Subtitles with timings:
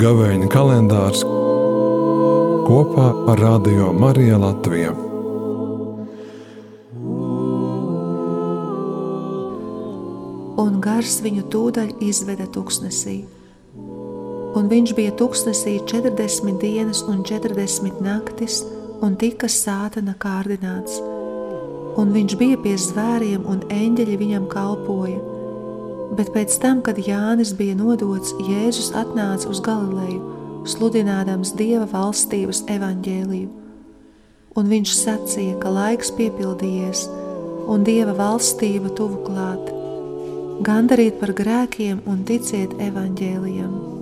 [0.00, 1.20] Gavēņa kalendārs
[2.64, 4.94] kopā ar Radio Mariju Latviju.
[10.64, 13.18] Un gars viņu tūdaļ izveda tuksnesī.
[14.56, 18.62] Un viņš bija tuksnesī 40 dienas un 40 naktis,
[19.04, 21.19] un tika sātana kārdināts.
[22.00, 25.20] Un viņš bija pie zvēriem, un eņģeļi viņam kalpoja
[26.10, 30.18] Bet pēc tam, kad Jānis bija nodots, Jēzus atnāca uz Galileju,
[30.66, 33.50] sludinādams Dieva valstības evaņģēliju.
[34.58, 37.04] Un viņš sacīja, ka laiks piepildījies
[37.70, 39.70] un Dieva valstība tuvu klāt.
[40.66, 43.99] Gandarīt par grēkiem un ticiet evaņģēlijam.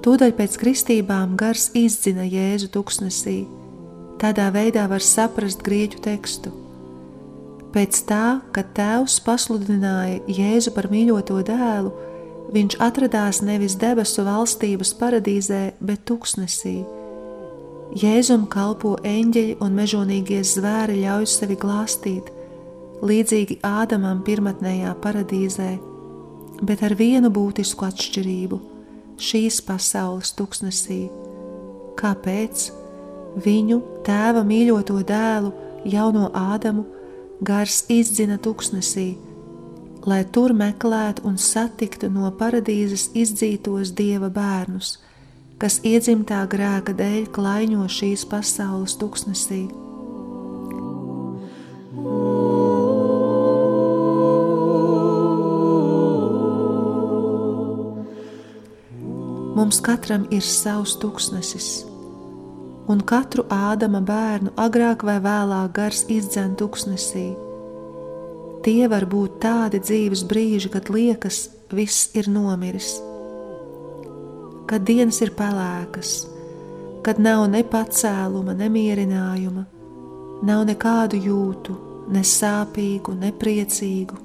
[0.00, 3.42] Tūdaļ pēc kristībām gars izdzina Jēzu tuksnesī.
[4.20, 6.52] Tādā veidā var saprast grieķu tekstu.
[7.74, 11.92] Pēc tā, kad Tēvs pasludināja Jēzu par mīļoto dēlu,
[12.56, 16.78] viņš atradās nevis debesu valstības paradīzē, bet tuksnesī.
[18.00, 22.32] Jēzum kalpo eņģeļi un mežonīgie zvēri ļauj sevi glāstīt,
[23.04, 25.70] līdzīgi Ādamam pirmotnējā paradīzē,
[26.64, 28.64] bet ar vienu būtisku atšķirību–
[29.20, 31.02] šīs pasaules tuksnesī.
[32.00, 32.70] Kāpēc
[33.44, 35.52] viņu tēva mīļoto dēlu,
[35.84, 36.86] jauno Ādamu,
[37.40, 39.14] gars izdzina tuksnesī,
[40.08, 44.96] lai tur meklētu un satiktu no paradīzes izdzītos dieva bērnus,
[45.60, 49.66] kas iedzimtā grēka dēļ klaiņo šīs pasaules tuksnesī.
[59.70, 61.66] Mums katram ir savs tūkstnesis,
[62.90, 67.22] un katru ādama bērnu agrāk vai vēlāk gars izdzēn tūkstnesī.
[68.66, 71.38] Tie var būt tādi dzīves brīži, kad liekas,
[71.70, 72.88] viss ir nomiris,
[74.66, 76.16] kad dienas ir pelēkas,
[77.06, 79.62] kad nav ne pacēluma, ne mierinājuma,
[80.50, 81.78] nav nekādu jūtu,
[82.10, 84.18] ne sāpīgu, ne priecīgu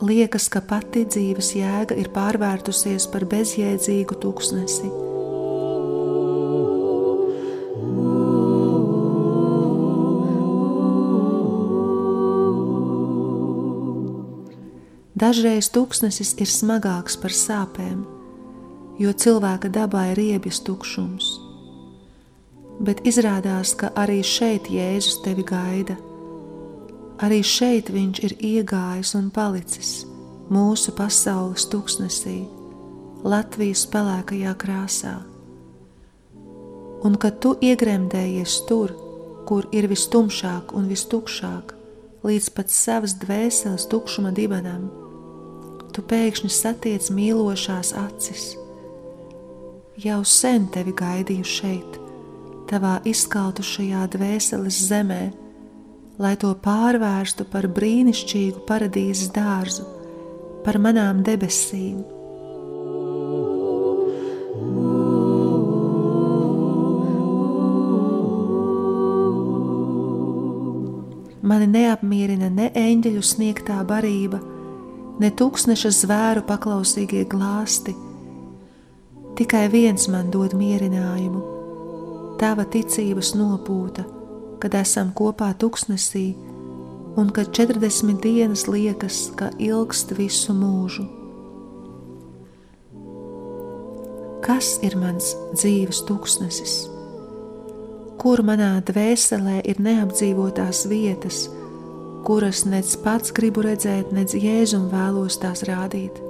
[0.00, 4.88] Liekas, ka pati dzīves jēga ir pārvērtusies par bezjēdzīgu tūkstnesi.
[15.20, 18.00] Dažreiz tūkstnesis ir smagāks par sāpēm,
[19.04, 21.34] jo cilvēka dabā ir riebjas tukšums.
[22.80, 26.00] Bet izrādās, ka arī šeit Jēzus tevi gaida
[27.20, 29.90] Arī šeit viņš ir iegājis un palicis
[30.50, 32.38] mūsu pasaules tūkstnesī,
[33.20, 35.18] Latvijas pelēkajā krāsā.
[37.04, 38.94] Un kad tu iegremdējies tur,
[39.48, 41.74] kur ir vistumšāk un vistukšāk,
[42.24, 44.88] līdz pat savas dvēseles tukšuma dibenam,
[45.92, 48.54] tu pēkšņi satiec mīlošās acis.
[50.00, 52.00] Jau sen tevi gaidīju šeit,
[52.72, 55.22] tavā izkaltušajā dvēseles zemē,
[56.20, 59.86] lai to pārvērstu par brīnišķīgu paradīzes dārzu,
[60.66, 62.02] par manām debesīm.
[71.50, 74.38] Mani neapmierina ne eņģeļu sniegtā barība,
[75.20, 77.96] ne tūkstneša zvēru paklausīgie glāsti.
[79.40, 81.42] Tikai viens man dod mierinājumu-
[82.40, 84.19] tava ticības nopūta
[84.60, 86.34] kad esam kopā tuksnesī,
[87.18, 91.06] un kad 40 dienas liekas, ka ilgst visu mūžu.
[94.44, 96.76] Kas ir mans dzīves tuksnesis?
[98.20, 101.46] Kur manā dvēselē ir neapdzīvotās vietas,
[102.26, 106.20] kuras nec pats gribu redzēt, nec jēzum vēlos tās rādīt?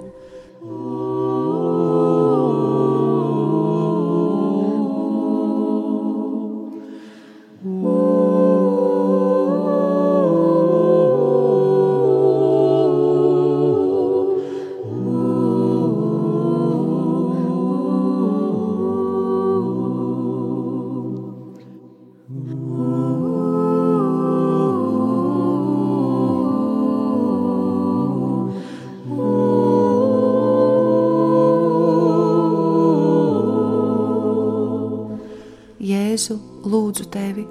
[36.70, 37.46] Lūdzu tevi,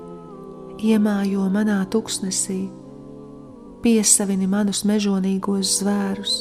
[0.80, 2.62] iemājo manā tuksnesī,
[3.84, 6.36] piesavini manus mežonīgos zvērus,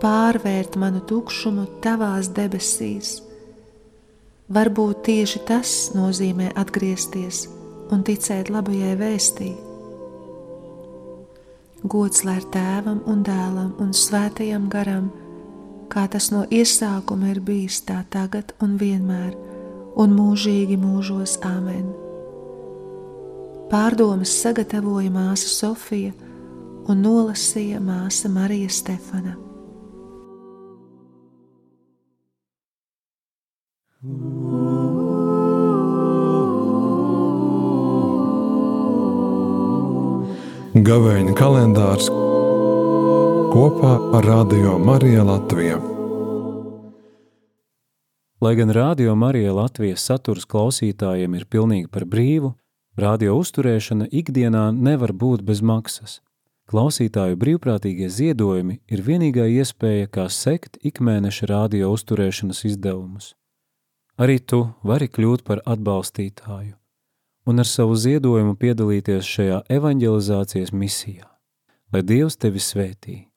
[0.00, 3.18] pārvērt manu tukšumu tavās debesīs.
[4.50, 7.44] Varbūt tieši tas nozīmē atgriezties
[7.94, 9.50] un ticēt labajai vēstī.
[11.80, 15.06] Gods lai ir tēvam un dēlam un svētajam garam,
[15.92, 19.32] kā tas no iesākuma ir bijis tā tagad un vienmēr,
[20.00, 21.90] un mūžīgi mūžos Āmen.
[23.70, 26.14] Pārdomas sagatavoja māsa Sofija
[26.90, 29.36] un nolasīja māsa Marija Stefana.
[40.80, 42.08] Gavēņa kalendārs
[43.52, 45.89] kopā ar Radio Mariju Latviju.
[48.40, 52.54] Lai gan Rādio Marija Latvijas saturs klausītājiem ir pilnīgi par brīvu,
[52.96, 56.22] radio uzturēšana ikdienā nevar būt bez maksas.
[56.70, 63.34] Klausītāju brīvprātīgie ziedojumi ir vienīgā iespēja, kā sekt ikmēneša radio uzturēšanas izdevumus.
[64.16, 66.80] Arī tu vari kļūt par atbalstītāju
[67.50, 71.26] un ar savu ziedojumu piedalīties šajā evanģelizācijas misijā.
[71.92, 73.29] Lai Dievs tevi svētī!